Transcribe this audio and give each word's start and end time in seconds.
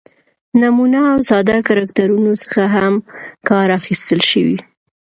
،نمونه 0.61 0.99
او 1.11 1.19
ساده 1.29 1.57
کرکترونو 1.67 2.31
څخه 2.43 2.63
هم 2.75 2.93
کار 3.49 3.67
اخستل 3.79 4.19
شوى 4.29 4.57